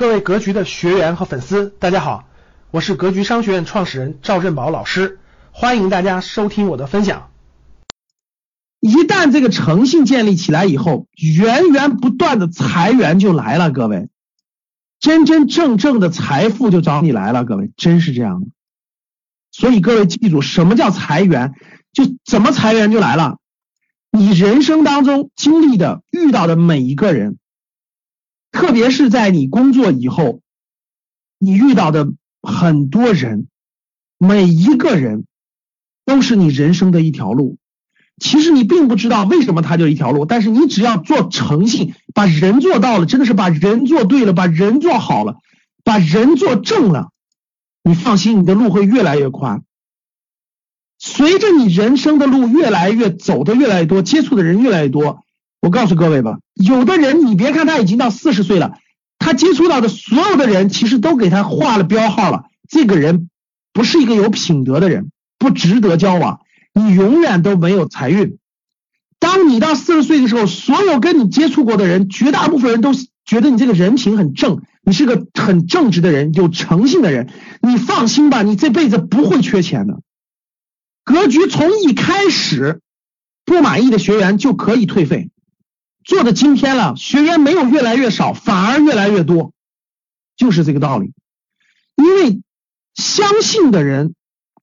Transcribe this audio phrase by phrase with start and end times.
[0.00, 2.24] 各位格局的学员和粉丝，大家好，
[2.70, 5.18] 我是格局商学院创始人赵振宝老师，
[5.52, 7.28] 欢迎大家收听我的分享。
[8.80, 14.08] 一旦这个诚信建立起来以后，源源不断的财源就来了，各位，
[15.00, 18.46] 真真正正的财富就找你来了，各位，真是这样的。
[19.52, 21.52] 所以各位记住，什么叫财源？
[21.92, 23.36] 就怎么财源就来了？
[24.10, 27.36] 你人生当中经历的、遇到的每一个人。
[28.52, 30.40] 特别是在你工作以后，
[31.38, 33.48] 你遇到的很多人，
[34.18, 35.24] 每一个人
[36.04, 37.56] 都是你人生的一条路。
[38.18, 45.36] 其实你并不知道为什么它就一条路，但是你只要做诚信，把人做到了，真的是把人做对了，把人做好了，
[45.84, 47.12] 把人做正了，
[47.82, 49.62] 你放心，你的路会越来越宽。
[50.98, 55.24] 随着你人生的路越来越走的越来越多，接触的人越来越多。
[55.60, 58.78] 我告诉各位吧，有的人你别看他已经到四十岁了，
[59.18, 62.44] 他接触到的所有的人其实都给他画了标号了。
[62.68, 63.28] 这个人
[63.72, 66.40] 不是一个有品德的人，不值得交往，
[66.72, 68.38] 你永远都没有财运。
[69.18, 72.92] 当你到四十岁的时候，所有跟你接触过的人，绝大部分人都
[73.26, 77.28] 觉得你这个人品很正，你是个很正直的人，有诚信的人。
[77.60, 80.00] 你放心吧，你这辈子不会缺钱的。
[81.04, 82.80] 格局从一开始
[83.44, 85.28] 不满意的学员就可以退费。
[86.04, 89.52] 做的今天了，学员没有越来越少，反而越来越多，
[90.36, 91.12] 就是这个道理。
[91.96, 92.40] 因为
[92.94, 94.14] 相信的人，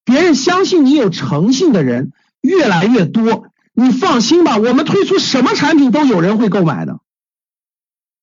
[0.03, 6.99] 别人相信你有诚信的人越来越多，你放心吧，我们推出什么产品都有人会购买的。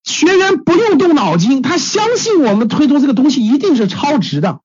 [0.03, 4.61] 学员不用动脑筋，他相信我们推出这个东西一定是超值的。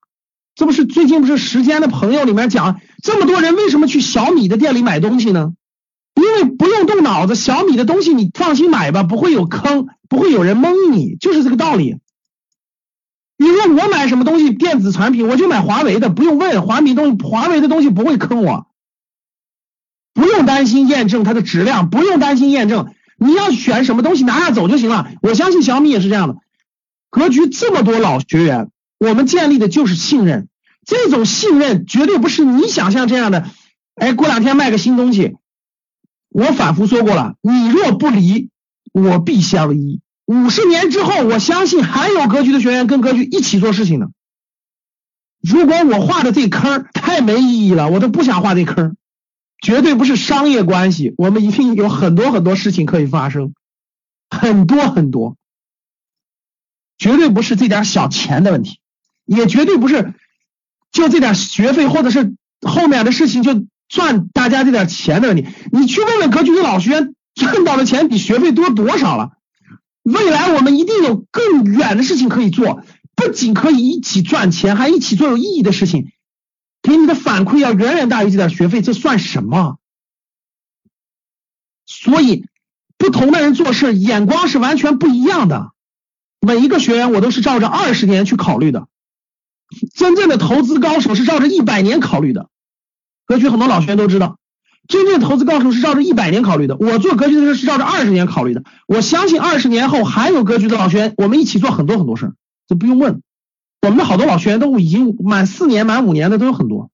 [0.56, 5.54] 这不是最近不是时间的朋友里面讲，这么多人为什么去小米的店里买东西呢？
[6.16, 11.98] 因为不用动脑子，小米的东西你放心买吧，不会有坑，不会有人蒙你，就是这个道理。
[13.38, 18.68] 你说我买什么东西电子产品，我就买华为的，不用问华米东西，华为的东西不会坑我，
[20.14, 25.10] 不用担心验证它的质量，不用担心验证，你要选什么东西拿下走就行了。
[25.22, 26.36] 我相信小米也是这样的。
[27.10, 30.50] 格局这么多老学员，我们建立的就是信任，
[30.86, 33.46] 这种信任绝对不是你想象这样的。
[33.96, 35.38] 哎，过两天卖个新东西。
[36.30, 38.50] 我反复说过了，你若不离，
[38.94, 40.00] 我必相依。
[40.26, 44.10] 五十年之后，我相信还有格局的学员跟格局一起做事情呢。
[45.42, 48.96] 如果我画的这坑太没意义了，我都不想画这坑。
[49.60, 53.54] 绝对不是商业关系，我们一定有很多很多事情可以发生，
[54.30, 55.36] 很多很多，
[56.98, 58.80] 绝对不是这点小钱的问题，
[59.26, 60.14] 也绝对不是
[60.92, 63.66] 就这点学费或者是后面的事情就。
[63.90, 69.32] 赚大家这点钱的问题，你去问问格局的老学员，赚到的钱比学费多多少了？
[70.04, 72.84] 未来我们一定有更远的事情可以做，
[73.16, 76.12] 不仅可以一起赚钱，还一起做有意义的事情，
[76.82, 79.78] 给你的反馈要远远大于这点学费，这算什么？
[81.86, 82.46] 所以，
[82.98, 85.72] 不同的人做事眼光是完全不一样的。
[86.40, 88.88] 每一个学员我都是照着二十年去考虑的，
[89.96, 92.50] 真正的投资高手是照着一百年考虑的。
[93.30, 94.40] 格局很多老学员都知道，
[94.88, 96.76] 真正投资高手是照着一百年考虑的。
[96.78, 98.64] 我做格局的时候是照着二十年考虑的。
[98.88, 102.34] 我相信二十年后还有格局的老学员，我们一起做很多很多事儿，
[102.68, 103.22] 这不用问。
[103.84, 106.90] 我们的好多老学员都已经满四年、满五年的都有很多。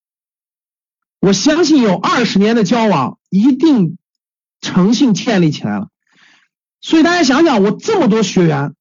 [1.22, 3.98] 我相信有二十年的交往，一定
[4.60, 5.88] 诚信建立起来了。
[6.82, 8.74] 所以大家想想，我这么多学员，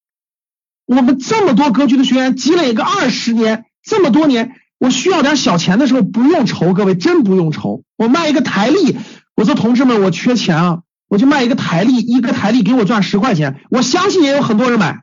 [0.86, 4.56] 我们这么多格局的学员，积累个二十年，这么多年。
[4.78, 7.82] 我需要点小钱的时候不用愁，各位真不用愁。
[7.96, 8.96] 我卖一个台历，
[9.34, 15.02] 我说同志们，我缺钱啊，我就卖一个台历，一个台历给我赚十块钱，我相信也有很多人买。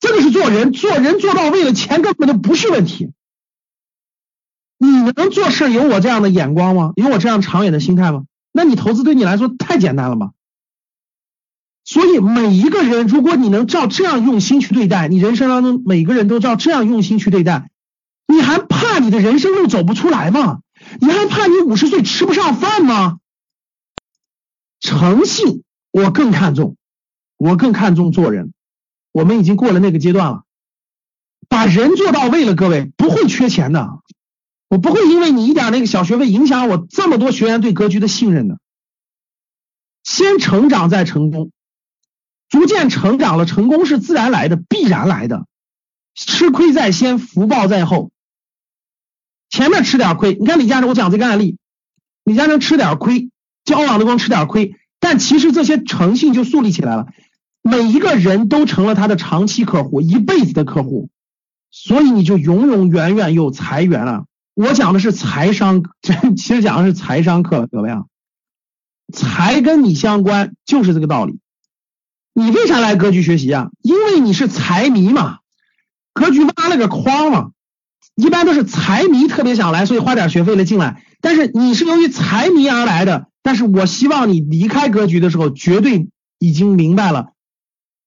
[0.00, 3.12] 这个是做人，做人做到位了，钱根本就不是问题。
[4.78, 4.86] 你
[5.16, 6.92] 能做事有我这样的眼光吗？
[6.94, 8.22] 有我这样长远的心态吗？
[8.52, 10.30] 那你投资对你来说太简单了吧？
[11.84, 17.70] 所以每一个人，如果你能照这样用心去对待，你人生当中每个人都照这样用心去对待。
[18.28, 20.60] 你还怕你的人生路走不出来吗？
[21.00, 23.18] 你还怕你五十岁吃不上饭吗？
[24.80, 26.76] 诚信我更看重，
[27.36, 28.52] 我更看重做人。
[29.10, 30.42] 我们已经过了那个阶段了，
[31.48, 33.88] 把人做到位了，各位不会缺钱的。
[34.68, 38.60] 我不会因为你一点那个小学费影响我这么多学员对格局的信任的。
[40.04, 41.50] 先成长再成功，
[42.48, 45.46] 逐渐成长了，成功是自然来的，必然来的。
[46.14, 48.10] 吃亏在先，福报在后。
[49.58, 51.58] 前面吃点亏，你看李嘉诚，我讲这个案例，
[52.22, 53.28] 李嘉诚吃点亏，
[53.64, 57.08] 交往的光吃点亏，但其实这些诚信就树立起来了。
[57.60, 61.10] 每一个人都成了他的长期客户，一辈子的客户，
[61.72, 64.26] 所以你就永永远远有财源了。
[64.54, 65.82] 我讲的是财商，
[66.36, 68.04] 其实讲的是财商课，各位啊，
[69.12, 71.40] 财跟你相关，就是这个道理。
[72.32, 73.70] 你为啥来格局学习啊？
[73.82, 75.38] 因为你是财迷嘛，
[76.12, 77.50] 格局挖了个筐嘛，
[78.18, 81.04] 一般都是财迷特别想来，所以花点学费了进来。
[81.20, 86.08] 但是你是由于财迷而来的，但是我希望你离开格局的时候，绝对
[86.40, 87.28] 已经明白了。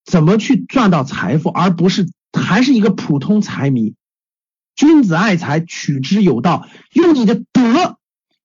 [0.04, 3.94] 怎么去赚到财富，而不是还是一个普通财迷？
[4.76, 6.68] 君子爱财，取之有道。
[6.92, 7.96] 用你的德，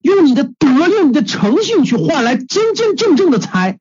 [0.01, 3.81] 用你的德，用你的诚信去换来真真正正的财，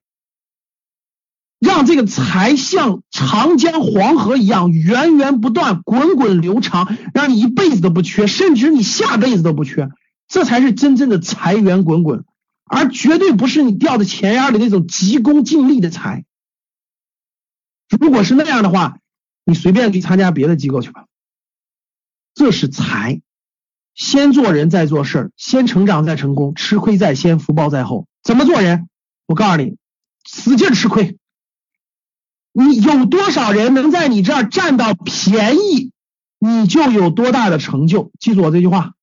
[1.66, 9.90] 让这个财像长江黄河一样源源不断、滚滚流长，让你一辈子都不缺，甚至你下辈子都不缺。
[10.28, 12.24] 这才是真正的财源滚滚，
[12.66, 16.24] 而绝对不是你掉在钱眼里那种急功近利的财。
[18.00, 19.00] 如果是那样的话，
[19.44, 21.06] 你随便去参加别的机构去吧。
[22.36, 23.22] 这是财，
[23.96, 28.08] 先做人再做事儿，先成长再成功，吃亏在先，福报在后。
[28.24, 28.88] 怎么做人？
[29.26, 29.78] 我告诉你，
[30.24, 31.18] 使劲吃亏。
[32.57, 35.92] 你有多少人能在你这儿占到便宜，
[36.40, 38.13] 你就有多大的成就。
[38.18, 38.94] 记住我这句话，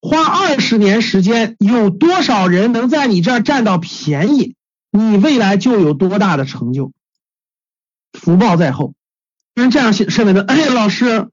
[0.00, 4.54] 花二十年时间，有多少人能在你这儿占到便宜，
[4.90, 6.92] 你未来就有多大的成就。
[8.14, 8.94] 福报在后，
[9.54, 10.42] 人这样认为的。
[10.42, 11.28] 哎，老师，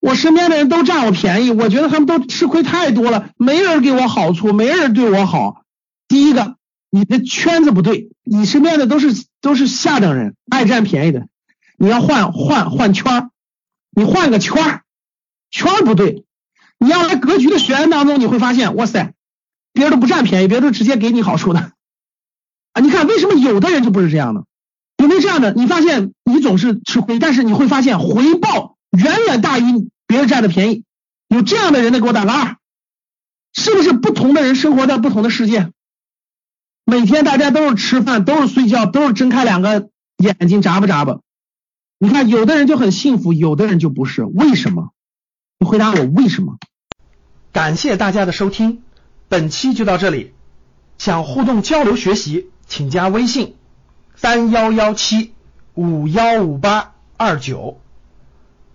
[0.00, 5.62] 我身边的人都占我便宜，我觉得他们都吃亏太多了，没人给我好处，没人对我好。
[6.08, 6.56] 第一个，
[6.90, 9.14] 你的圈子不对，你身边的都是
[9.46, 11.28] 都是下等人，爱占便宜的。
[11.78, 13.30] 你要换换换圈儿
[13.94, 14.82] 你换个圈儿
[15.52, 16.24] 圈儿不对。
[16.80, 19.14] 你要来格局的学员当中，你会发现，哇塞，
[19.72, 21.60] 别人都不占便宜，别人都直接给你好处的
[22.72, 22.80] 啊。
[22.80, 24.46] 你看，为什么有的人就不是这样的？
[24.96, 25.52] 有没有这样的？
[25.52, 30.82] 你发现你总是吃亏，但是你会发现回报远远大于别人占的便宜。
[31.28, 32.56] 有这样的人的给我打个二，
[33.52, 35.70] 是不是不同的人生活在不同的世界？
[36.88, 41.18] 每天大家都是吃饭，都是睡觉，都是睁开两个眼睛眨巴眨巴。
[41.98, 44.90] 你看，有的人就很幸福，有的人就不是，为什么？
[45.58, 46.58] 你回答我为什么？
[47.52, 48.84] 感谢大家的收听，
[49.28, 50.32] 本期就到这里。
[50.96, 53.56] 想互动交流学习，请加微信。
[54.14, 55.32] 三幺幺七
[55.74, 57.80] 五幺五八二九，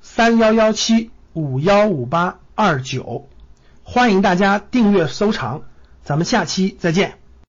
[0.02, 3.30] 三幺幺七五幺五八二九，
[3.84, 5.62] 欢迎大家订阅收藏，
[6.04, 7.21] 咱们下期再见。